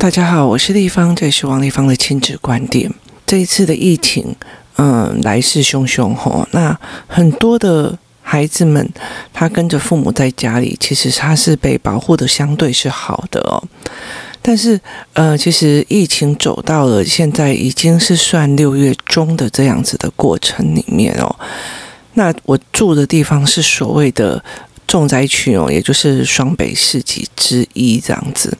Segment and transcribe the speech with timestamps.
[0.00, 2.88] 大家好，我是丽芳，这是王丽芳的亲子观点。
[3.26, 4.36] 这一次的疫情，
[4.76, 6.46] 嗯，来势汹汹吼。
[6.52, 6.78] 那
[7.08, 8.88] 很多的孩子们，
[9.32, 13.60] 他跟着父母在家里，其实他是被保护的相对是好的哦。
[14.40, 14.80] 但是，
[15.14, 21.34] 呃，其实疫情走到了现在，已经是算六月中的这样子的过程里面哦。
[22.14, 24.44] 那我住的地方是所谓的
[24.86, 28.56] 重灾区哦，也就是双北市级之一这样子。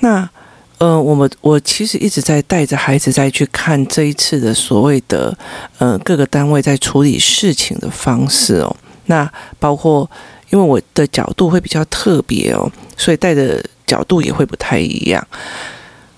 [0.00, 0.28] 那
[0.78, 5.36] 呃，我们我其实一直在带着孩子再去看这一次的所谓的
[5.78, 8.76] 呃各个单位在处理事情的方式哦。
[9.06, 10.08] 那包括
[10.50, 15.26] 因为我的角度会比较特别哦，所以带的角度也会不太一样。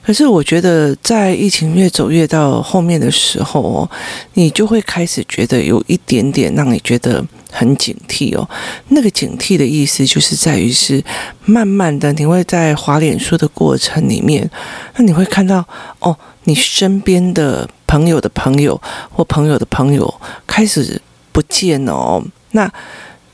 [0.02, 3.90] 可是我觉得，在疫情越走越到后面的时候哦，
[4.34, 8.48] 你就会开始觉得有一点点让你觉得很警惕哦。
[8.88, 11.02] 那个警惕的意思就是在于是，
[11.44, 14.48] 慢慢的你会在滑脸书的过程里面，
[14.96, 15.66] 那你会看到
[15.98, 20.12] 哦，你身边的朋友的朋友或朋友的朋友
[20.46, 21.00] 开始
[21.32, 22.22] 不见哦。
[22.52, 22.70] 那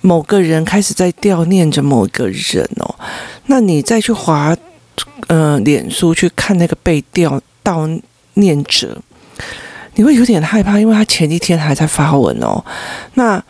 [0.00, 2.94] 某个人开始在悼念着某个人哦，
[3.46, 4.56] 那你再去滑。
[5.28, 8.00] 呃，脸书去看那个被悼悼
[8.34, 8.96] 念者，
[9.94, 12.64] 你会有点害怕，因为他前一天还在发文哦。
[13.14, 13.42] 那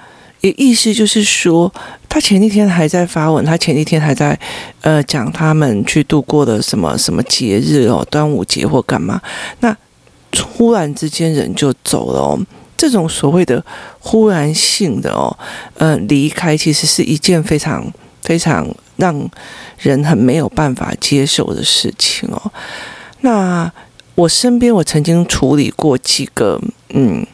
[0.56, 1.72] 意思就是说，
[2.08, 4.38] 他前一天还在发文，他前一天还在
[4.80, 9.20] 呃讲他们去度过的什么什么节日哦，端午节或干嘛。
[9.60, 9.76] 那
[10.30, 12.38] 突然之间人就走了哦，
[12.76, 13.64] 这种所谓的
[13.98, 15.36] 忽然性的哦，
[15.74, 18.66] 呃，离开其实是一件非常非常。
[18.98, 19.14] 让
[19.76, 22.50] 人很没有办法接受的事情哦。
[23.20, 23.70] 那
[24.14, 26.58] 我身边我曾经处理过几个，
[26.94, 27.26] 嗯，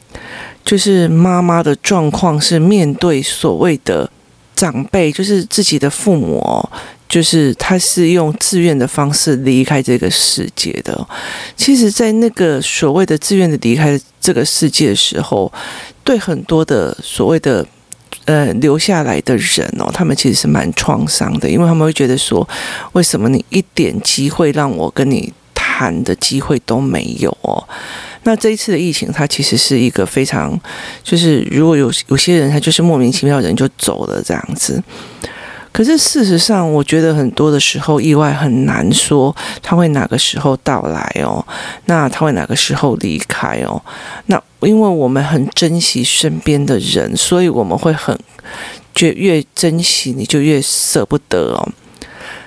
[0.65, 4.11] 就是妈妈的状况是面对所谓的
[4.55, 6.69] 长辈，就是自己的父母哦，
[7.09, 11.07] 就是他是用自愿的方式离开这个世界的。
[11.57, 15.53] 其实，在那个所谓的自愿的离开这个世界的时候，
[16.05, 17.67] 对很多的所谓的。
[18.27, 22.49] 呃，留下来的人哦，他们其实是蛮创伤的，因为他们会觉得说，
[22.93, 25.33] 为什么你一点机会让我跟你
[25.83, 27.63] 谈的机会都没有哦？
[28.25, 30.59] 那这一次的疫情，它其实是一个非常，
[31.03, 34.81] 就是如果有有些人他就是莫名其妙人就走了这样子。
[35.73, 41.45] 可是事实上，我觉得很多的时候意外很难说他会哪个时候到来哦，
[41.87, 43.83] 那他会哪个时候离开哦？
[44.27, 48.17] 那因为我们很珍惜身边的人，所以我们会很
[48.95, 51.69] 觉越珍惜你就越舍不得哦。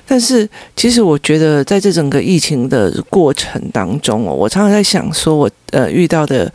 [0.07, 6.51] 但是其实我觉得在这整个疫情的过程当中哦，我常常在想说，我呃遇到的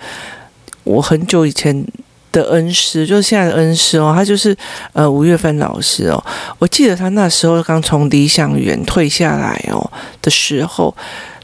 [0.85, 1.85] 我很久以前。
[2.33, 4.57] 的恩师就是现在的恩师哦，他就是
[4.93, 6.25] 呃吴月芬老师哦。
[6.61, 9.91] 我记得他那时候刚从理想园退下来哦
[10.23, 10.95] 的时候，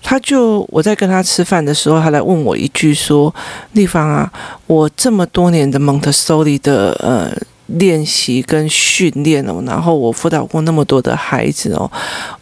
[0.01, 3.35] 他就我在跟他吃饭的时候，他来问我一句说
[3.75, 4.33] ：“丽芳啊，
[4.69, 11.91] 我这么多年的蒙特梭利的呃练习跟训练哦，然后我辅导过那么多的孩子哦，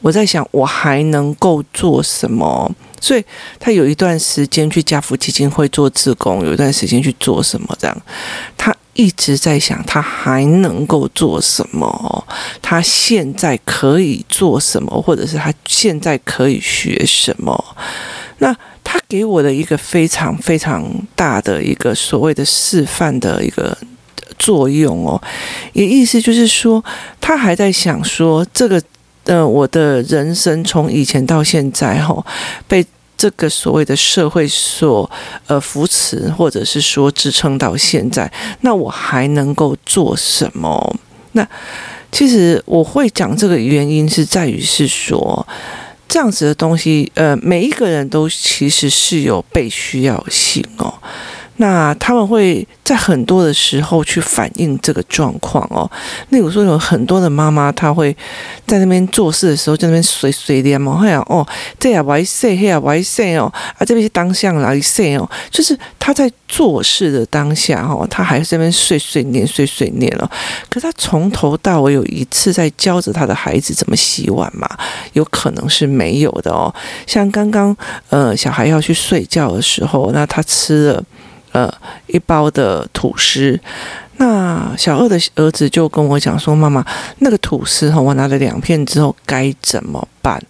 [0.01, 2.71] 我在想我还能够做什么？”
[3.01, 3.23] 所以
[3.61, 8.03] 他有一段时间去家福基金会做志工，有一段时间去做什么这样，
[8.57, 12.27] 他一直在想他还能够做什么，
[12.63, 17.63] 他现在可以做什么，或者是他现在可以学什么。
[18.39, 20.83] 那他给我的一个非常非常
[21.15, 23.77] 大的一个所谓的示范的一个
[24.45, 25.21] 作用哦，
[25.73, 26.85] 也意思就是说，
[27.21, 28.83] 他还在想说这个。
[29.27, 32.23] 呃，我的人生从以前到现在，哈，
[32.69, 32.85] 被
[33.17, 35.11] 这个所谓的社会所
[35.47, 40.95] 呃扶持，或者是说支撑到现在，那我还能够做什么？
[41.33, 41.49] 那
[42.13, 45.47] 其实我会讲这个原因是在于是说，
[46.07, 50.93] 这样子的东西，呃，每一个人都其实是有被需要性哦。
[51.57, 55.89] 那他们会在很多的时候去反映这个状况哦。
[56.31, 58.15] 例如说，有很多的妈妈，她会
[58.67, 61.47] 在那边做事的时候，在那边碎碎念嘛，哎呀哦，
[61.79, 70.29] 这呀歪塞，那呀歪塞哦，啊这边是当下来碎哦，就是她在做事的当下哦，她还是在那边碎碎念、碎碎念哦。
[70.69, 74.69] 可她从头到尾有一次在教着她的孩子怎么洗碗嘛？
[75.13, 76.75] 有可能是没有的哦。
[77.07, 77.77] 像刚刚
[78.09, 81.05] 呃，小孩要去睡觉的时候，那他吃了。
[81.55, 81.73] 呃，
[82.09, 83.57] 一包的吐司，
[84.17, 86.85] 那小二的儿子就跟我讲说：“妈妈，
[87.19, 90.43] 那个吐司哈，我拿了两片之后该怎么办？”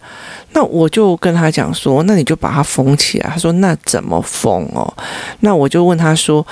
[0.52, 4.90] 那我就跟他讲说：“那你就把它封起来。”他说：“那怎么封哦？”
[5.40, 6.46] 那我就问他说：“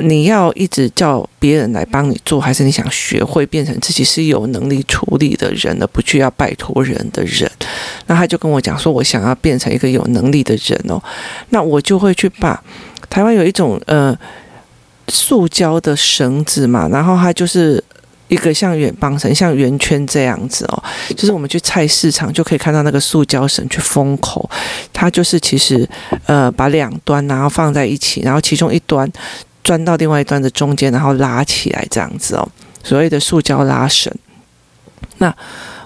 [0.00, 7.50] 你要一直叫别人来帮你做，还是你想学会变成自己是有能力处理的人，而不去要拜托人的人？”
[8.06, 10.98] 那他就跟我讲说，我想要变成一个有能力的人哦，
[11.50, 12.58] 那我就会去把
[13.12, 14.16] 台湾有一种呃
[15.08, 17.84] 塑胶的绳子嘛，然后它就是。
[18.28, 20.82] 一个像圆棒绳，像圆圈这样子哦，
[21.14, 24.48] 就是我们去菜市场就可以看到那个塑胶绳去封口，
[24.90, 25.86] 它就是其实
[26.24, 29.06] 呃把两端然后放在一起，然后其中一端
[29.62, 32.48] 钻到另外一端的中间，然后拉起来这样子哦，
[32.82, 34.10] 所谓的塑胶拉绳，
[35.18, 35.34] 那。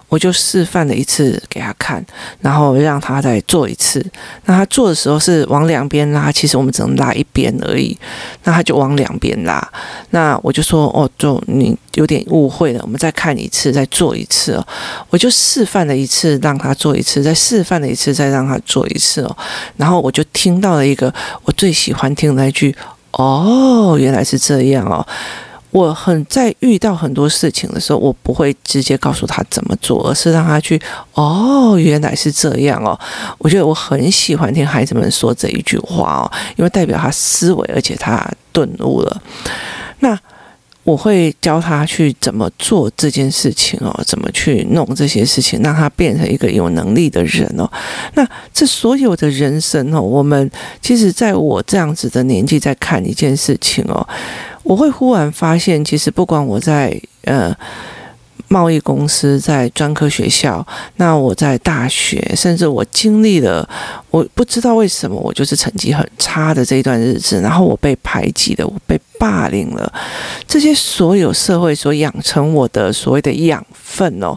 [0.08, 2.04] 我就示范了一次给他看，
[2.40, 4.04] 然后让他再做一次。
[4.44, 7.96] 那他做的时候是往两边拉，其实我们只能拉一边而已。
[8.44, 9.60] 那他就往两边拉。
[10.10, 14.66] 那我就说：“哦，就你有点误会了，我们再看一次，再做一次哦。”
[15.10, 19.36] 我就示范了一次，让他做一次，再示范了一次，再让他做一次哦。
[19.76, 21.12] 然后我就听到了一个
[21.42, 22.74] 我最喜欢听的那句
[23.12, 25.04] ：“哦，原来是这样哦。”
[25.76, 30.80] 我很在遇到很多事情的时候，我不会直接告诉他怎么做，而是让他去
[31.12, 32.98] 哦，原来是这样哦。
[33.36, 39.22] 我觉得我很喜欢听孩子们说这一句话哦，因为代表他思维，而且他顿悟了。
[39.98, 40.18] 那
[40.82, 47.70] 我会教他去怎么做这件事情哦，怎么去弄这些事情，让他变成一个有能力的人哦。
[48.14, 50.50] 那这所有的人生哦，我们
[50.80, 54.08] 其实在我这样子的年纪在看一件事情哦。
[54.66, 57.56] 我会忽然发现，其实不管我在呃
[58.48, 60.64] 贸易公司、在专科学校，
[60.96, 63.68] 那我在大学，甚至我经历了，
[64.10, 69.92] 我不知道为什么我就是成绩很差的这一段日子，然后我被排挤了，我被霸凌了，
[70.46, 74.36] 这些所有社会所养成我的所谓的养分哦。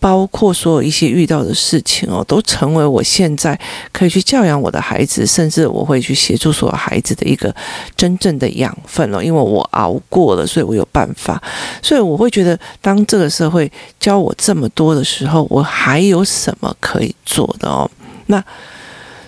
[0.00, 3.56] 包括所有一些遇到的事情哦，都成为我现在
[3.92, 7.54] 可以去教养我的孩子，甚至我会去协助所有孩子的一个
[7.94, 9.22] 真正的养分哦。
[9.22, 11.40] 因为我熬过了，所以我有办法。
[11.82, 13.70] 所以我会觉得，当这个社会
[14.00, 17.88] 教我这么多的时候，我还有什么可以做的哦？
[18.26, 18.42] 那。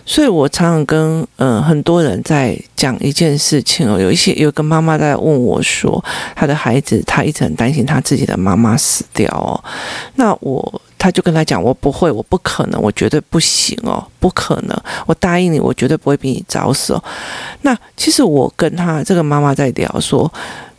[0.05, 6.03] 所以我常常跟嗯、很多人在讲一件事情哦，有一些有个妈妈在问我说，
[6.35, 9.63] 她的孩子她一直很担心她自己的妈妈死掉哦，
[10.17, 17.05] 那我他就跟他讲，我不会，我不可能，我绝对不行哦，不可能，我答应你，我绝对不会比你早死哦。
[17.63, 20.33] 那其实我跟他这个妈妈在聊说，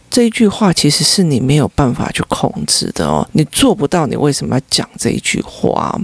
[0.10, 6.00] 这一句话其实是你没有办法去控制的哦，你做不到，你为什么要讲这一句话？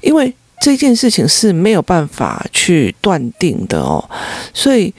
[0.00, 0.32] 因为。
[0.64, 4.02] 这件事情是没有办法去断定的哦，
[4.54, 4.90] 所以，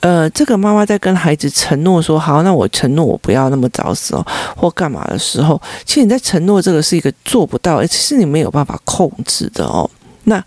[0.00, 4.26] 呃，这个妈妈在跟孩子承诺说：“好，那我承诺我不要那么早死哦，
[4.56, 9.86] 或干嘛的时候，其实你在承诺这个是一个做不到，而且是你没有办法控制的哦。
[10.24, 10.42] 那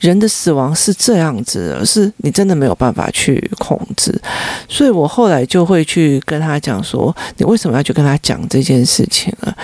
[0.00, 4.12] 人的死亡是这样子的，是你真的没有办法去控制。
[4.68, 9.54] 所以我后来就会去跟他讲说：你为什么要去跟他讲这件事情呢？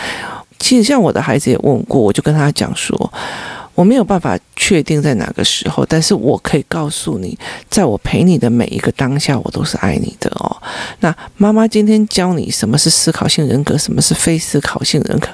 [0.61, 3.13] 其实像我的孩子也问过，我就跟他讲说。”
[3.81, 7.39] 我没有办法确定在哪个时候，但是我可以告诉你，
[7.71, 10.55] 在我陪你的每一个当下，我都是爱你的哦。
[11.01, 15.29] 那妈妈今天教你什么是思考性人格，什么是非思考性人格，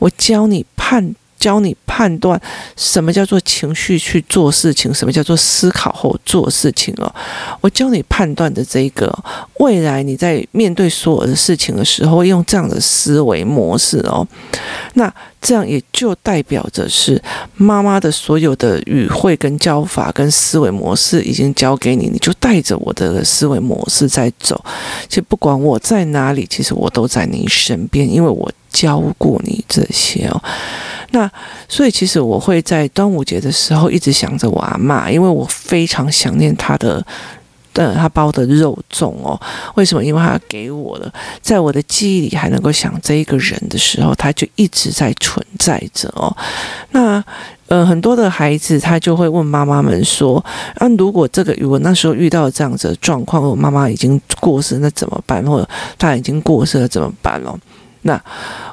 [0.00, 1.14] 我教你判。
[1.44, 2.40] 教你判断
[2.74, 7.14] 什么叫做情绪去做事情，什么叫做思考后做事情哦。
[7.60, 9.14] 我教你判断的这个，
[9.58, 14.26] 未来你在面对所有的事情的时候，用这样的思维模式哦。
[14.94, 17.22] 那这样也就代表着是
[17.56, 24.58] 妈妈的所有的语汇跟教法跟思维模式已经教给你，你就带着我的思维模式在走。
[25.10, 30.42] 其实不管我在哪里，其实我都在你身边，因为我教过你这些哦。
[31.12, 31.30] 那
[31.68, 37.00] 所以其实我会在端午节的时候一直想着我阿妈，因为我非常想念她的，
[37.74, 39.40] 呃，她包的肉粽哦。
[39.76, 40.04] 为什么？
[40.04, 46.36] 因为她给我的，在我的记忆里还能够想这一个人的时候，他就一直在存在着哦。
[46.90, 47.22] 那
[47.68, 50.44] 呃，很多的孩子他就会问妈妈们说
[50.76, 55.44] ：“啊，如果这个我那时候遇到这样子的状况，我妈妈已经过世，那怎么办？
[55.46, 57.56] 或者她已经过世了怎么办了？”
[58.04, 58.22] 那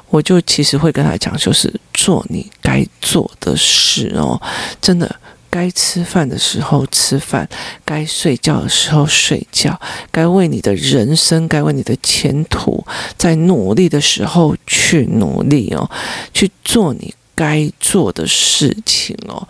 [0.08, 4.40] 我就其实会跟他讲，就是做你该做的事哦，
[4.80, 5.14] 真的，
[5.50, 7.48] 该吃饭的时候吃饭，
[7.84, 12.84] 该睡觉的时候睡觉，该为你的人生，该为你的前途，
[13.16, 15.90] 在努力的时候去努力哦，
[16.32, 17.14] 去做你。
[17.42, 19.42] 该做的事情哦，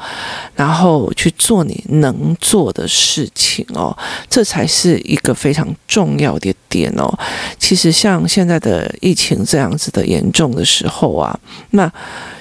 [0.56, 3.94] 然后去做你能做的事情哦，
[4.30, 7.06] 这才是一个非常重要的点哦。
[7.58, 11.38] 其实像现在的疫情这样子的严重的时候啊，
[11.72, 11.92] 那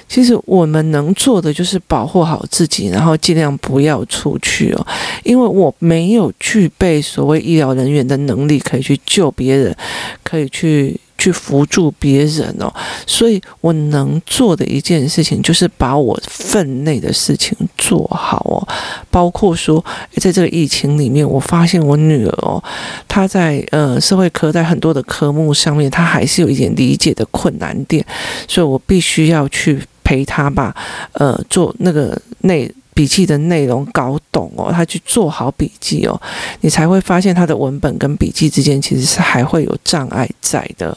[0.08, 4.86] 其实我们能做的就是保护好自己，然后尽量不要出去哦，
[5.22, 9.76] 因为我没有具备所谓医疗人员的能力可以去救别人，
[10.24, 10.98] 可以去。
[11.22, 12.68] 去扶助别人哦，
[13.06, 18.58] 所以我能做的一件事情就是把我分内的事情做好哦，
[19.08, 19.84] 包括说，
[20.16, 22.60] 在这个疫情里面，我发现我女儿哦，
[23.06, 28.04] 她在呃社会科在很多的科目上面，她还是有一点理解的困难点，
[28.48, 30.74] 所以我必须要去陪她吧，
[31.12, 32.68] 呃，做那个内。
[32.94, 36.20] 笔记的内容搞懂哦，他去做好笔记哦，
[36.60, 40.96] 你才会发现他的文本跟笔记之间其实是还会有障碍在的。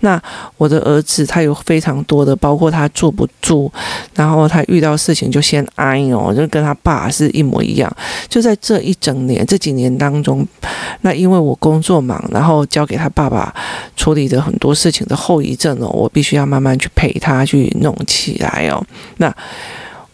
[0.00, 0.20] 那
[0.56, 3.70] 我的儿子他有非常多的，包括他坐不住，
[4.14, 7.94] 然后他遇到事情就先挨哦，就跟他爸是一模一样。
[8.28, 10.46] 就在这一整年这几年当中，
[11.02, 13.54] 那因为我工作忙，然后交给他爸爸
[13.96, 18.82] 处理的很多事情的后遗症哦，我必须要慢慢去陪他去弄起来哦。
[19.18, 19.30] 那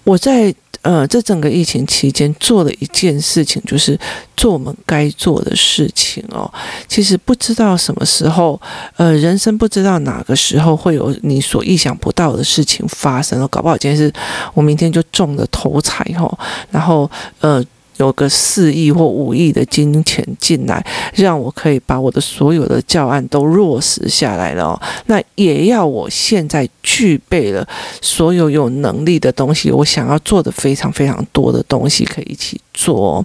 [0.03, 0.53] 我在。
[0.83, 3.99] 呃，这整个疫情期间做了一件事情，就是
[4.37, 6.51] 做我们该做的事情哦。
[6.89, 8.61] 其实不知道什么时候，
[8.97, 13.49] 呃，人生不知道哪个时候会有你所意想不到的事情发生了。
[13.49, 14.13] 搞不好今天是
[14.55, 16.39] 我明天就中了头彩哦，
[16.71, 17.11] 然后
[17.41, 17.65] 呃。
[18.07, 24.81] 有个四亿或五亿的金钱进来，让我可以把我的所有的教案都落实下来了。
[25.07, 27.67] 那也要我现在具备了
[28.01, 33.25] 所有有能力的东西，我想要做的非常非常多的东西可以一起做。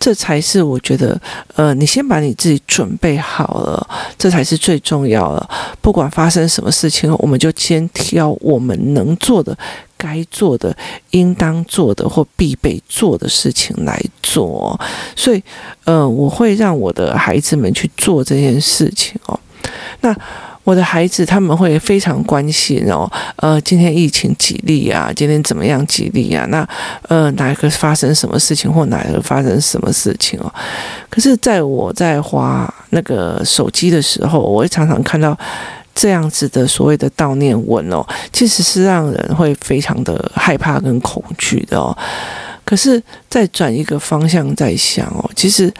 [0.00, 1.20] 这才是我觉得，
[1.54, 5.48] 呃，你先把你自己准备好了，这才是最重要的。
[5.80, 9.56] 不管发生什么事情，我们就先挑我们能做的。
[10.02, 10.76] 该做的、
[11.10, 14.76] 应当做的或必备做的事情来做，
[15.14, 15.40] 所以，
[15.84, 19.38] 呃，我会让我的孩子们去做这件事情哦。
[20.00, 20.12] 那
[20.64, 25.12] 我的孩子他们会非常关心哦，呃，今天疫情几例啊？
[25.14, 26.44] 今天怎么样几例啊？
[26.50, 26.68] 那
[27.08, 30.52] 呃，哪一个发生什么事情或哪一个发生什么事情哦？
[31.08, 35.38] 可是，在我在滑那个手机的时候，我会常常看到。
[35.94, 41.96] 这样子的所谓的悼念文哦，其实是让人会非常的害怕跟恐惧的哦。
[42.64, 45.70] 可是再转一个方向在想哦，其实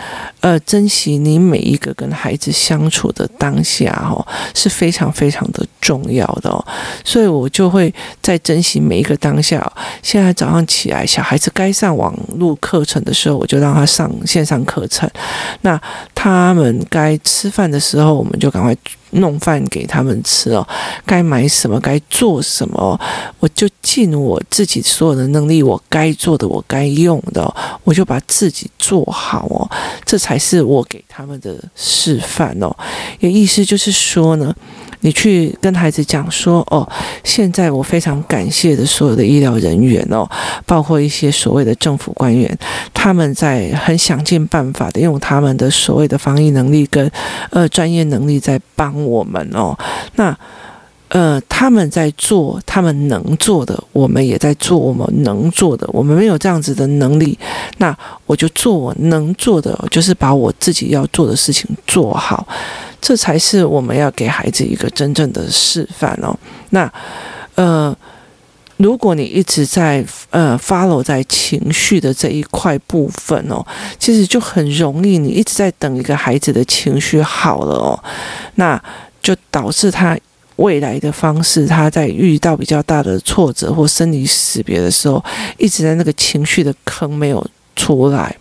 [0.41, 6.63] 呃，珍惜你每一个跟孩子相处的当下哦，是非常非常的重要的哦。
[7.05, 9.73] 所以我就会在珍惜每一个当下。
[10.03, 15.09] 现在早上起来，小孩子该上网络课程的时候，我就让他上线上课程。
[15.61, 15.81] 那
[16.23, 18.77] 他们该吃饭的时候，我们就赶快。
[19.15, 20.67] 弄饭给他们吃哦，
[21.05, 22.99] 该买什么，该做什么，
[23.41, 29.69] 我就尽我自己所有的能力，我该做的，我该用的，我就把自己做好哦，
[30.07, 32.75] 这才是我给他们的示范哦。
[33.23, 34.55] 也意思就是说呢。
[35.05, 36.89] 你去跟孩子讲说哦，
[37.25, 40.25] 现在我非常感谢的所有的医疗人员哦，
[40.65, 42.57] 包括一些所谓的政府官员，
[42.95, 47.11] 他们在很想尽办法的用他们的所谓的防疫能力跟
[47.51, 49.77] 呃专业能力在帮我们哦。
[50.15, 50.39] 那
[51.09, 55.85] 呃他们在做他们能做的，我们也在做我们能做的。
[55.93, 57.37] 我们没有这样子的能力，
[57.79, 57.93] 那
[58.25, 62.47] 我就做我能做的，就是把我自己要做的事情做好。
[63.03, 66.35] 这才是我们要给孩子一个真正的示范哦。
[66.71, 66.91] 那，
[67.57, 67.95] 呃，
[68.77, 73.67] 如果你一直在呃 follow 在情绪的这一块部分哦，
[73.99, 78.05] 其实就很容易，你一直在等一个孩子的情绪好了哦，
[78.55, 78.81] 那
[79.21, 80.17] 就导致他
[80.57, 85.23] 未来的方式，他在遇到比较大的挫折或生离死别的时候，
[85.59, 87.45] 一直在那个情绪的坑没有
[87.75, 88.37] 出来。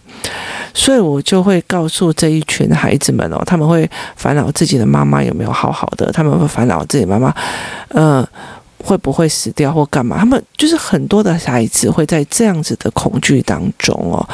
[0.73, 7.33] 所以我就会告诉这一群孩子们哦，他们会烦恼自己的妈妈有没有好好的，他们会烦恼自己妈妈，
[7.89, 8.27] 呃，
[8.83, 10.17] 会不会死掉或干嘛？
[10.17, 14.27] 他们就是很多的孩子会在这样子的恐惧当中哦。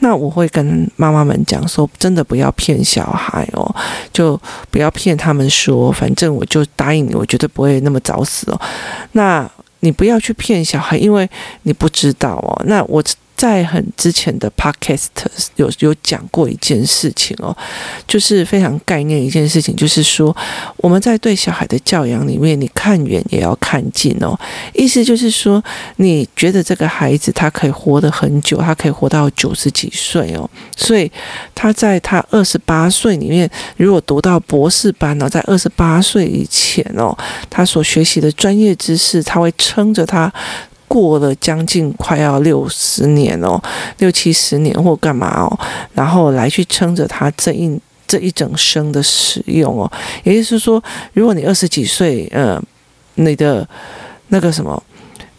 [0.00, 3.74] 那我会跟妈妈们讲说，真的不要骗小孩哦，
[4.12, 8.60] 就不要骗他们说，反正我就答应你，我绝对不会那么早死哦。
[9.12, 9.48] 那
[9.80, 11.28] 你不要去骗小孩，因为
[11.62, 12.62] 你不知道哦。
[12.66, 13.02] 那我。
[13.44, 15.08] 在很之前的 podcast
[15.56, 17.54] 有有讲过一件事情哦，
[18.08, 20.34] 就是非常概念一件事情，就是说
[20.78, 24.34] 我们在对小孩的教养里面，你看远也要看近哦。
[24.72, 25.62] 意思就是说，
[25.96, 31.12] 你觉得这个孩子他可以活得很久，他可以活到九十几岁哦，所以
[31.54, 33.46] 他在他二十八岁里面，
[33.76, 37.14] 如果读到博士班呢，在二十八岁以前哦，
[37.50, 40.32] 他所学习的专业知识，他会撑着他。
[40.88, 43.60] 过了将近快要六十年哦，
[43.98, 45.58] 六七十年或干嘛哦，
[45.94, 49.90] 然后来去撑着他这一这一整生的使用哦，
[50.22, 52.62] 也就是说，如果你二十几岁，呃，
[53.14, 53.66] 你的
[54.28, 54.80] 那个什么，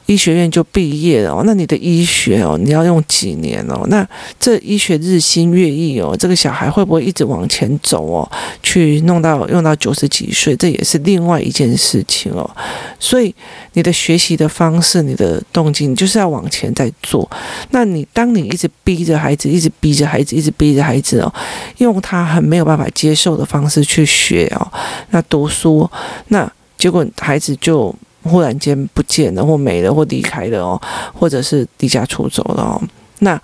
[0.07, 3.85] 医学院就毕业了哦，那你的医学哦，你要用几年哦？
[3.87, 4.07] 那
[4.39, 8.31] 这医学日新月异哦，这个小孩会不会一直往前走哦？
[8.61, 12.49] 去弄到用到九十几岁，这也是另外一件事情哦。
[12.99, 13.33] 所以
[13.73, 17.27] 你的学习的方式，你的动机，你就是要往前在做。
[17.71, 21.33] 那你当你一直逼着孩子，一直逼着孩子，一直逼着孩子哦，
[21.77, 24.71] 用他很没有办法接受的方式去学哦，
[25.09, 25.89] 那读书，
[26.27, 27.93] 那结果孩子就。
[28.25, 30.81] 忽然间不见了，或没了，或离开了哦，
[31.13, 32.81] 或者是离家出走了哦。
[33.19, 33.41] 那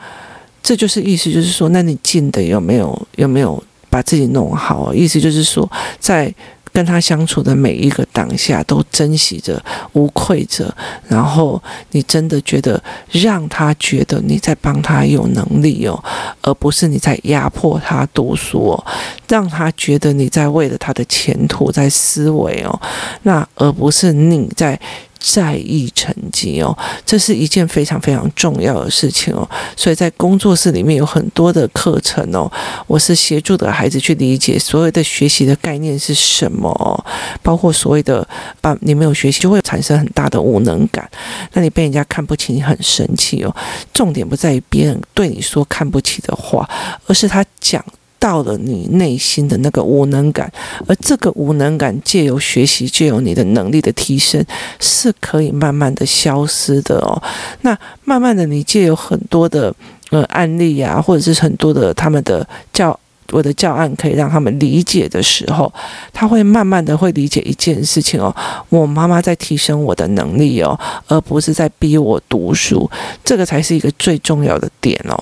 [0.62, 4.94] 这就是意思，就是说，那你进的有没有有没有把自己弄好？
[4.94, 6.34] 意思就是说，在。
[6.74, 9.62] 跟他相处的每一个当下都珍惜着、
[9.94, 10.74] 无愧着，
[11.08, 11.62] 然后
[11.92, 16.04] 你真的觉得让他觉得你在帮他有能力哦，
[16.42, 18.86] 而不是你在压迫他读书哦，
[19.28, 22.82] 让他觉得你在为了他的前途在思维哦，
[23.24, 24.80] 那而不是你在。
[25.22, 26.76] 在意成绩哦，
[27.06, 29.48] 这是一件非常非常重要的事情哦。
[29.78, 32.52] 所以在工作室里面有很多的课程哦，
[32.88, 36.98] 我是协助的孩子去理解所谓的学习的概念是什么哦，
[37.44, 38.28] 包括所谓的
[38.60, 41.08] 把你没有学习就会产生很大的无能感，
[41.54, 43.56] 那你被人家看不起，你很生气哦。
[43.94, 46.68] 重点不在于别人对你说看不起的话，
[47.06, 47.84] 而是他讲。
[48.22, 50.50] 到了你内心的那个无能感，
[50.86, 54.46] 而这个无能感借由学习，借由你的能力的提升，
[54.80, 57.20] 是可以慢慢的消失的哦。
[57.62, 57.76] 那
[58.06, 59.74] 慢慢的，你借由很多的
[60.12, 62.98] 呃案例啊，或者是很多的他们的教
[63.32, 65.74] 我的教案，可以让他们理解的时候，
[66.14, 68.36] 他会慢慢的会理解一件事情哦，
[68.70, 72.88] 我妈妈在提升我的能力哦，而不是在逼我读书，
[73.24, 75.18] 这个才是一个最重要的点哦。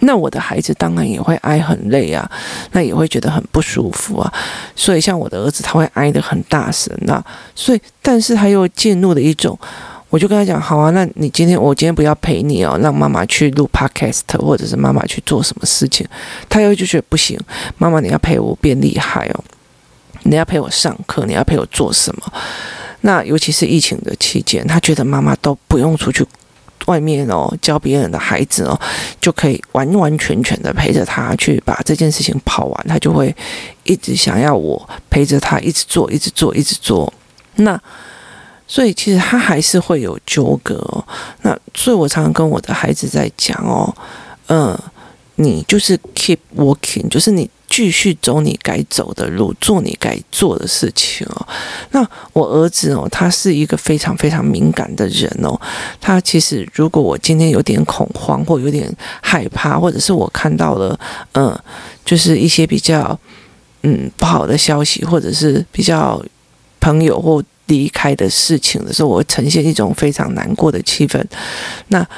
[0.00, 2.30] 那我的孩子当然也会挨很累啊，
[2.72, 4.32] 那也会觉得很不舒服啊。
[4.74, 7.24] 所以像我的儿子，他会挨得很大声啊。
[7.54, 9.58] 所以，但是他又进入了一种，
[10.10, 16.06] 我就跟他讲，好啊，那你今天我今天不要陪你哦，让妈妈去录 podcast，或者是妈妈去做什么事情，
[16.48, 17.38] 他又就觉得不行，
[17.78, 19.44] 妈妈你要陪我变厉害哦，
[20.24, 22.32] 你要陪我上课，你要陪我做什么？
[23.02, 26.26] 那尤其是疫情的期间，他觉得妈妈都不用出去。
[26.86, 28.80] 外面哦，教别人的孩子哦，
[29.20, 33.34] 就可以完完全全的陪着他去把这件事情跑完，他就会
[33.84, 37.12] 一直想要我陪着他一直做，一直做，一直做。
[37.56, 37.80] 那
[38.66, 41.04] 所以其实他还是会有纠葛哦。
[41.42, 43.94] 那所以我常常跟我的孩子在讲哦，
[44.48, 44.78] 嗯，
[45.36, 47.48] 你就是 keep working，就是你。
[47.76, 51.46] 继续走你该走的路，做你该做的事情哦。
[51.90, 52.00] 那
[52.32, 55.60] 我儿子哦，他是一个非常非常敏感的人哦。
[56.00, 60.98] 他其实如果我今天有点恐慌，或有点害怕，或者是我看到了
[61.32, 61.54] 嗯，
[62.02, 63.20] 就是一些比较
[63.82, 66.18] 嗯不好的消息，或者是比较
[66.80, 71.22] 朋友或离开的事情的时候，我会呈现一种非常难过的气氛。
[71.88, 72.08] 那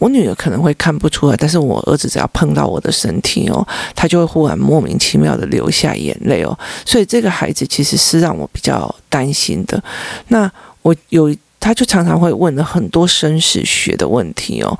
[0.00, 6.58] 我女儿可能会看不出来，但是我儿子只要碰到我的身体哦，他就会忽然莫名其妙的流下眼泪哦。
[6.86, 9.80] 所以这个孩子其实是让我比较担心的。
[10.28, 14.78] 那我有，他就常常会问了很多生死学的问题哦。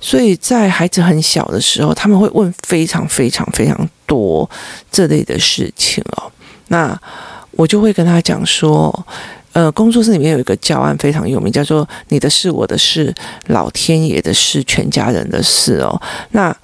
[0.00, 4.50] 所以在孩子很小的时候，他们会问非常非常非常多
[4.90, 6.30] 这类的事情哦。
[6.68, 7.00] 那
[7.52, 9.06] 我就会跟他讲说。
[9.56, 13.10] 呃，工作室里面有一个教案非常有名，叫做“你的事，我的事，
[13.46, 15.98] 老天爷的事，全家人的事”哦。
[16.32, 16.54] 那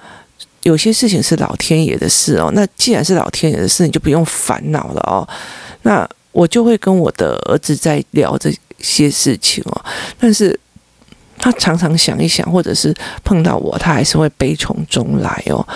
[0.61, 2.51] 有些事情是老天爷的事哦。
[2.53, 5.27] 那既然是老天爷的事，你就不用烦恼了哦。
[5.81, 9.85] 那我就会跟我的儿子在聊这些事情哦。
[10.19, 10.59] 但是
[11.39, 15.67] 他常常想一想，或者是碰到我，他还是会悲从中来哦。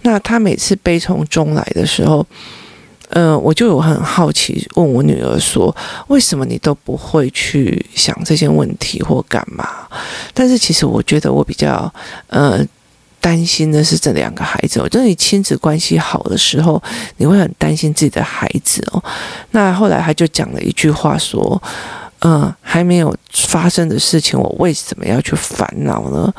[0.00, 2.26] 那他每次悲从中来的时候，
[3.14, 5.74] 嗯、我就有很好奇，问我女儿说
[6.08, 9.68] ：“为什么你都不会去想这些问题或干嘛？”
[10.32, 11.92] 但是其实我觉得我比较
[12.28, 12.66] 呃
[13.20, 14.80] 担心的是这两个孩子。
[14.80, 16.82] 我觉得你亲子关系好的时候，
[17.18, 19.04] 你会很担心自己的孩子哦。
[19.50, 21.62] 那后来他就讲了一句话说
[22.24, 26.32] ：“嗯、还没有发生的事情，我为什么要去烦恼呢？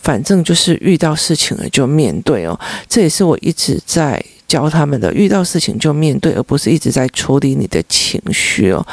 [0.00, 2.58] 反正就是遇到事情了就面对哦。”
[2.88, 4.24] 这也是我一直在。
[4.54, 8.86] 教他们的，遇到事情就面对，而不是一直在处理你的情绪哦。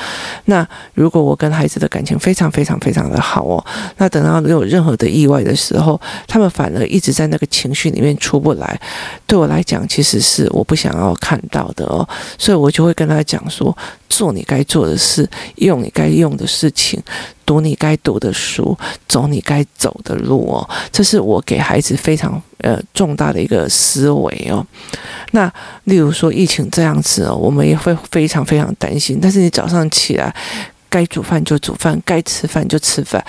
[0.46, 3.64] 那如果我跟孩子的感情非常非常非常的好哦，
[3.98, 8.82] 那等到有任何的意外的时候，他们反而一直在那个情绪里面出不来。
[9.28, 12.08] 对我来讲，其实是我不想要看到的哦。
[12.40, 13.78] 所以我就会跟他讲说：
[14.12, 17.02] 做你该做的事，用你该用的事情。
[17.44, 18.78] 读你该读的书，
[19.10, 24.66] 走你该走的路哦，这是我给孩子非常呃重大的一个思维哦。
[25.32, 25.52] 那
[25.86, 29.20] 例如说疫情这样子哦，我们也会非常非常担心。
[29.22, 30.34] 但是你早上起来
[30.88, 33.22] 该煮饭就煮饭，该吃饭就吃饭。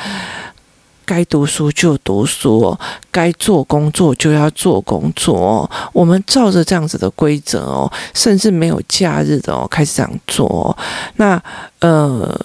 [1.04, 2.76] 该读书就读书，
[3.10, 5.70] 该做工作就要做工作。
[5.92, 10.76] 我们照着这样子的规则哦，甚至没有假日的哦，开始这样做。
[11.16, 11.42] 那
[11.80, 12.40] 呃，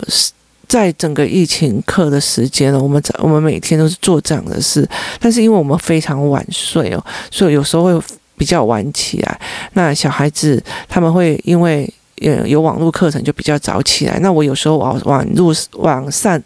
[0.68, 4.88] 在整个疫情课的时间呢，我们我们每天都是做这样的事，
[5.20, 8.02] 但是因为我们非常晚睡哦，所以有时候会
[8.38, 9.40] 比较晚起来。
[9.74, 11.92] 那小孩子他们会因为
[12.22, 14.20] 呃有网络课程就比较早起来。
[14.20, 16.42] 那我有时候网网络网上。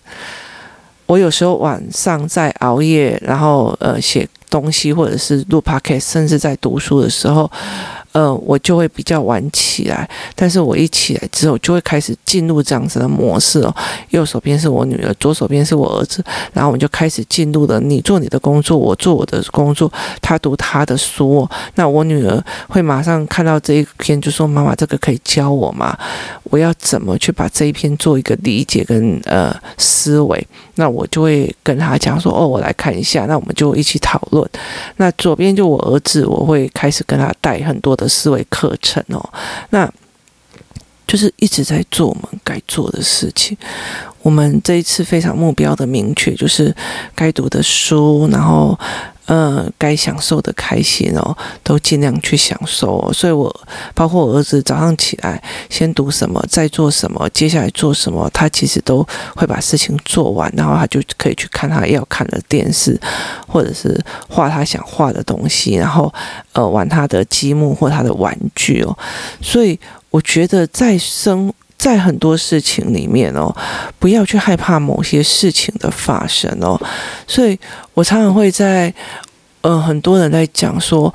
[1.12, 7.52] 我有时候晚上在熬夜，然后呃写东西，或者是录 podcast，甚至在读书的时候。
[8.14, 13.74] 呃，我就会比较晚起来，但是我一起来之后，就会开始进入这样子的模式哦。
[14.10, 21.48] 右手边是我女儿，左手边是我儿子，然后我们就开始进入了你做你的工作，我做我的工作，他读他的书。
[21.76, 25.98] 那我女儿会马上看到这一篇，就说：“妈妈，这个可以教我吗？
[26.44, 30.46] 我要怎么去把这一篇做一个理解跟呃思维？”
[30.76, 34.48] 那我就会跟他讲说：“哦，我来看一下。”那我们就一起讨论。
[34.98, 39.34] 那左边就我儿子，我会开始跟他带很多的思维课程哦，
[39.70, 39.92] 那
[41.08, 43.58] 就是一直在做我们该做的事情。
[44.22, 46.76] 我们这一次非常目标的明确，就是
[47.16, 48.78] 该读的书，然后。
[49.28, 53.10] 呃，该享受的开心哦，都尽量去享受。
[53.14, 53.56] 所以我
[53.94, 63.00] 包括我儿子早上起来先读什么，再做什么，接下来做什么，他其实都会把事情做完，然后他就可以去看他要看的电视，
[63.48, 66.14] 或者是画他想画的东西，然后
[66.52, 68.98] 呃玩他的积木或他的玩具哦。
[69.40, 69.80] 所以
[70.10, 71.54] 我觉得在生。
[71.82, 73.52] 在很多事情里面哦，
[73.98, 76.80] 不要去害怕某些事情的发生哦，
[77.26, 77.60] 所以
[77.96, 78.94] 我常常会在，
[79.62, 81.12] 呃，很多人在讲说，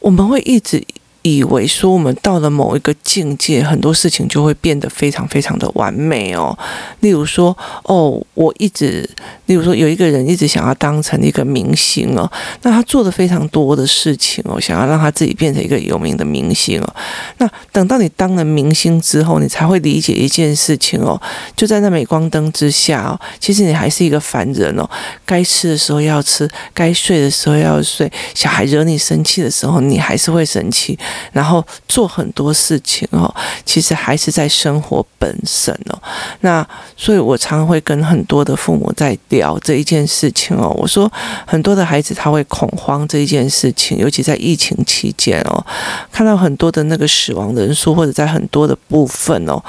[0.00, 0.84] 我们会一直。
[1.24, 6.56] 以为说我们到了某一个境界，很多事情就会变得非常非常的完美哦。
[7.00, 9.08] 例如说，哦，我一直，
[9.46, 16.94] 例如说有一个人一直想要当成一个明星哦，那他做的非常多的事情哦，想要让他自己变成一个有名的明星哦。
[17.38, 21.18] 那等到你当了明星之后，你才会理解一件事情哦，
[21.56, 24.86] 就在那镁光灯之下哦，其实你还是一个凡人哦。
[25.24, 30.98] 该吃的时候要吃，该睡的时候要睡，小孩惹你生气的时候，你还是会生气。
[31.32, 33.32] 然后做很多事情哦，
[33.64, 35.98] 其实还是在生活本身哦。
[36.40, 40.74] 那所以，我常常会跟很多的父母在聊这一件事情哦。
[40.76, 41.10] 我说，
[41.46, 45.64] 很多的孩子他会恐慌这一件事情，尤其在疫情期间哦，
[46.12, 49.62] 看到很多的那个死亡人数，或者在很多的部分哦，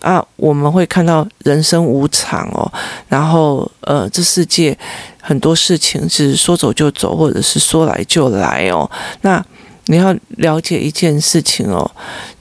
[0.00, 2.70] 啊，我们会看到人生无常哦。
[3.08, 4.76] 然后，呃，这世界
[5.20, 8.88] 很多事情是说走就走，或者是说来就来哦。
[9.22, 9.44] 那
[9.90, 11.90] 你要了解一件事情哦，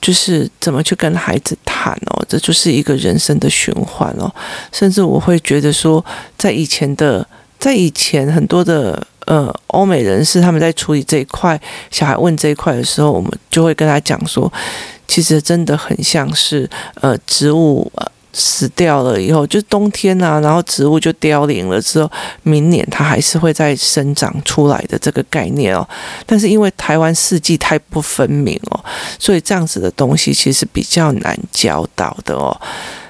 [0.01, 4.29] 就是怎么去跟孩子谈哦，这就是一个人生的循环哦。
[4.71, 6.03] 甚至我会觉得说，
[6.37, 7.25] 在以前的，
[7.57, 14.51] 在以前很多的呃欧美人士他们在处理这一块，小孩问这一块的时候，我们就会跟他讲说，
[15.07, 17.91] 其实真的很像是呃植物。
[18.39, 22.09] 死掉了以后，就冬天啊，然后植物就凋零了之后，
[22.43, 25.87] 明年它还是会再生长出来的这个概念哦。
[26.25, 28.79] 但是因为台湾四季太不分明哦，
[29.17, 32.55] 所以这样子的东西其实比较难教导的哦。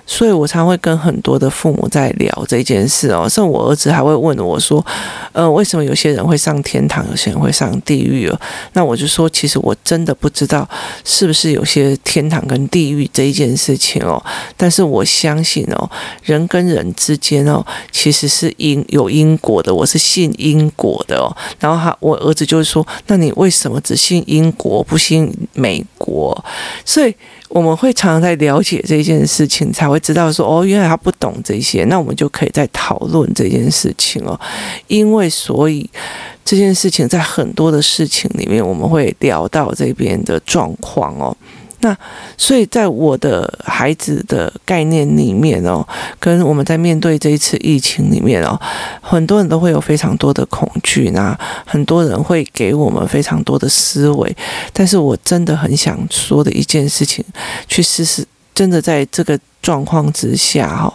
[0.08, 4.84] 所以我常会跟很多的父母在聊这件事哦，像我儿子还会问我说
[5.34, 8.40] ：“呃，为什么有些人会上天堂，有些人会上地狱哦？”
[8.74, 10.68] 那我就说，其实我真的不知道
[11.04, 14.24] 是不是有些天堂跟地狱这一件事情哦。
[14.56, 15.90] 但是我相信哦，
[16.24, 19.76] 人跟人之间哦，其实是因有因果的。
[19.76, 21.28] 我是信因果的哦。
[21.60, 26.46] 然后他我儿子就会说：“那你为什么只信因果，不信美我？”
[26.84, 27.14] 所以。
[27.50, 34.38] 我们会常常在了解这件事情，才会知道说哦，原来他不懂这些，那我们就可以在讨论这件事情哦。
[34.88, 35.90] 因为所以
[36.44, 41.36] 这件事情在很多的事情里面，我们会聊到这边的状况哦。
[41.82, 41.96] 那
[42.38, 45.88] 所以，在我的孩子的概念里面哦，
[46.20, 48.60] 跟我们在面对这一次疫情里面哦，
[49.02, 54.36] 很多人都会有非常多的恐惧，那很多人会给我们非常多的思维，
[54.74, 57.24] 但是我真的很想说的一件事情，
[57.68, 58.26] 去试试。
[58.58, 60.92] 真的在这个状况之下，哈，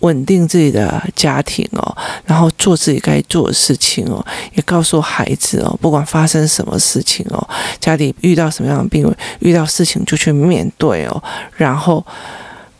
[0.00, 4.20] 稳定自己的家庭哦，然后做自己该做的事情哦，
[4.54, 7.48] 也告诉孩子哦，不管发生什么事情哦，
[7.78, 11.22] 家里遇到什么样的病，遇到事情就去面对哦，
[11.56, 12.04] 然后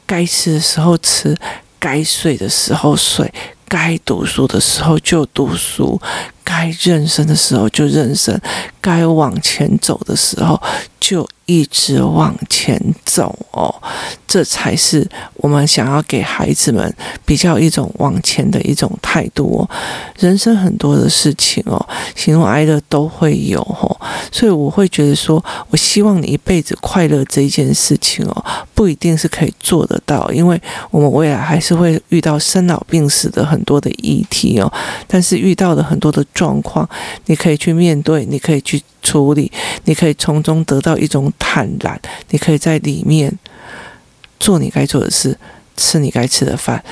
[0.05, 1.37] 该吃的时候吃，
[1.79, 3.33] 该睡的时候睡，
[3.69, 6.01] 该读书的时候就读书，
[6.45, 8.39] 该认生的时候就认生，
[8.81, 10.61] 该往前走的时候
[11.01, 13.75] 就一直往前走哦，
[14.27, 19.71] 这才是我们想要给孩子们比较一种往前的一种态度哦。
[20.19, 34.73] 人生很多的事情哦，喜怒哀乐都会有哦，所以我会觉得说，我希望你一辈子快乐这一件事情哦，不一定是可以做得到，因为我们未来还是会遇到生老病死的很多的议题哦。
[35.07, 36.89] 但是遇到的很多的状况，
[37.27, 39.51] 你可以去面对，你可以去处理，
[39.85, 41.99] 你可以从中得到一种坦然，
[42.31, 43.33] 你可以在里面
[44.41, 45.39] 做你该做的事，
[45.77, 46.83] 吃你该吃的饭，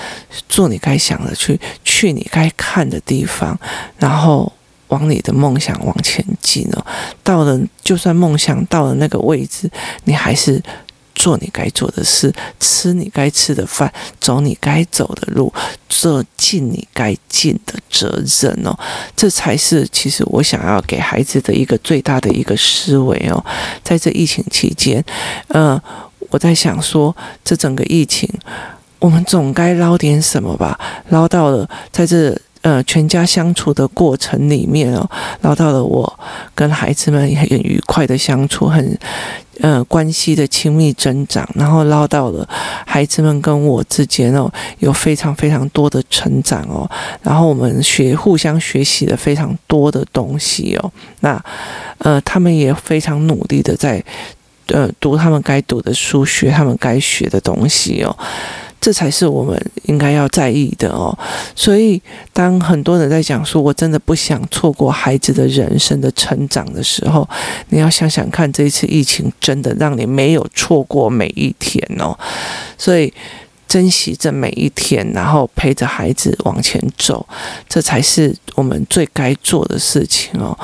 [0.49, 3.59] 做你该想的去，去你该看的地方，
[3.99, 4.53] 然后
[4.89, 6.87] 往你的梦想往前进哦。
[7.23, 9.69] 到了，就算梦想到了那个位置，
[10.05, 10.63] 你还是。
[11.23, 15.55] 做你该做的事，吃你该吃的饭，走你该走的路，
[15.89, 18.77] 做尽你该尽的责任哦，
[19.15, 23.41] 这才是其实我想要给孩子的一个最大的一个思维哦。
[23.85, 25.05] 在这疫情期间，
[25.47, 25.81] 呃，
[26.31, 28.29] 我在想说，这整个疫情，
[28.99, 30.77] 我们总该捞点什么吧？
[31.11, 32.37] 捞到了，在这。
[32.63, 35.09] 呃，全家相处的过程里面哦，
[35.41, 36.19] 捞到了我
[36.55, 38.97] 跟孩子们很愉快的相处，很
[39.61, 42.49] 呃关系的亲密增长，然后捞到了
[42.87, 44.49] 孩子们跟我之间哦，
[44.79, 46.89] 有非常非常多的成长哦，
[47.23, 51.45] 然后我们学互相学习了非常多的东西哦，那
[51.99, 54.01] 呃他们也非常努力的在
[54.69, 58.17] 呃读他们该读的书，学他们该学的东西哦。
[58.83, 61.17] 这才是我们应该要在意的哦。
[61.55, 67.27] 所以，当很多人在讲说“我真的不想错过孩子的人生的成长”的时候，
[67.69, 72.19] 你要想想看，这一次疫情真的让你没有错过每一天哦。
[72.77, 73.11] 所以。
[73.73, 77.27] 珍惜这每一天，然后陪着孩子往前走，
[77.67, 80.55] 这才是我们最该做的事情哦。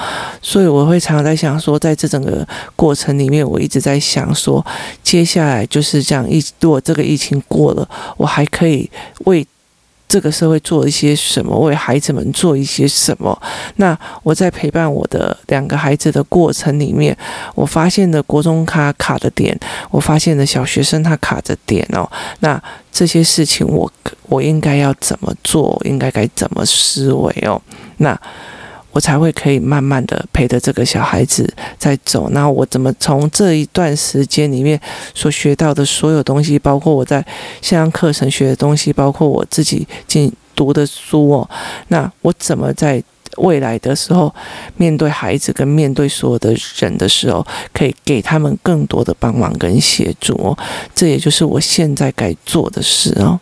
[0.42, 4.62] 所以我会常常在想说，在这整个过程里面，我一直在想说，
[5.02, 8.90] 接下来就是这样一，如果这个疫情过了，我还可以
[9.24, 9.46] 为。
[10.08, 13.38] 这个社会做一些什么，为孩子们做一些什么？
[13.76, 17.16] 那我在陪伴我的两个孩子的过程里面，
[17.54, 19.58] 我发现的国中卡卡的点，
[19.90, 22.10] 我发现的小学生他卡着点哦。
[22.40, 23.92] 那这些事情我
[24.24, 25.80] 我应该要怎么做？
[25.84, 27.60] 应该该怎么思维哦？
[27.98, 28.18] 那。
[28.90, 31.48] 我才会可以慢慢的陪着这个小孩子
[31.78, 32.28] 在走。
[32.30, 34.80] 那我怎么从这一段时间里面
[35.14, 37.24] 所学到的所有东西，包括我在
[37.60, 41.50] 线上课程学的东西，包括我自己进读的书哦，
[41.88, 43.02] 那我怎么在
[43.36, 44.34] 未来的时候
[44.76, 50.58] 面对孩子跟面对所有的人的时候，可以给他们更多的帮忙跟协助哦？
[50.94, 53.38] 这也就是我现在该做的事哦。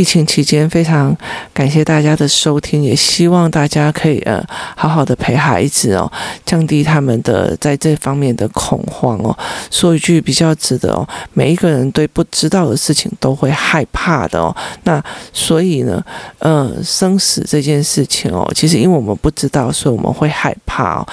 [0.00, 1.14] 疫情期间，非常
[1.52, 4.42] 感谢大家的收听，也希望大家可以呃
[4.74, 6.10] 好好的陪孩子哦，
[6.46, 9.36] 降低他们的在这方面的恐慌哦。
[9.70, 14.56] 说一句比较值得哦，每一个人对不知道的事情都会害怕的哦。
[14.84, 16.02] 那所以呢，
[16.38, 21.06] 呃，生死这件事情哦，其实因为我们不知道，所以我们会害怕哦。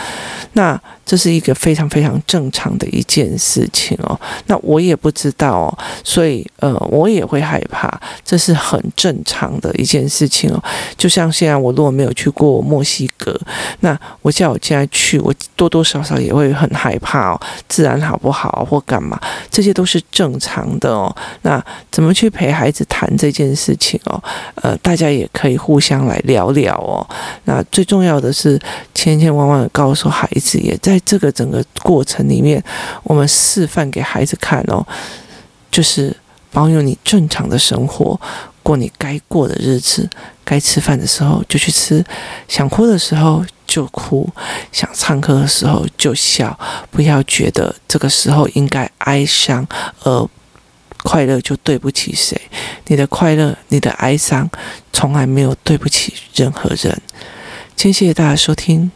[0.53, 4.19] 那这是一个非常非常正常的一件事情哦。
[4.47, 7.89] 那我也不知道哦，所以呃，我也会害怕，
[8.25, 10.61] 这是很正常的一件事情哦。
[10.97, 13.39] 就像现在我如果没有去过墨西哥，
[13.79, 17.41] 那我叫我现在去，我多多少少也会很害怕哦。
[17.69, 19.17] 治安好不好或干嘛，
[19.49, 21.15] 这些都是正常的哦。
[21.43, 24.21] 那怎么去陪孩子谈这件事情哦？
[24.55, 27.07] 呃，大家也可以互相来聊聊哦。
[27.45, 28.59] 那最重要的是，
[28.93, 31.07] 千千万万的告诉孩子，也在在。
[31.07, 32.63] 这个整个过程里面，
[33.03, 34.85] 我们示范给孩子看哦，
[35.71, 36.15] 就是
[36.51, 38.19] 保有你正常的生活，
[38.61, 40.07] 过你该过的日子，
[40.43, 42.05] 该吃饭的时候就去吃，
[42.47, 44.29] 想哭的时候就哭，
[44.71, 46.55] 想唱歌的时候就笑，
[46.91, 49.65] 不要觉得这个时候应该哀伤，
[50.03, 50.29] 而
[51.03, 52.39] 快乐就对不起谁。
[52.87, 54.49] 你的快乐，你的哀伤，
[54.91, 57.01] 从来没有对不起任何人。
[57.75, 58.91] 今天谢谢大家收听。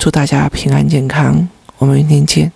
[0.00, 2.50] 祝大家平安健康，我们明天见。